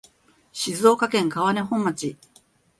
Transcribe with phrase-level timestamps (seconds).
[0.51, 2.17] 静岡県川根本町